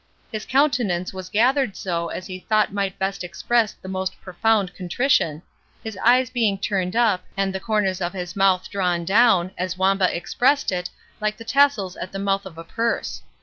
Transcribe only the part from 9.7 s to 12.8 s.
Wamba expressed it, like the tassels at the mouth of a